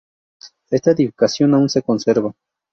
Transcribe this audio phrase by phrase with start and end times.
[0.71, 2.33] Esta edificación aún se conserva.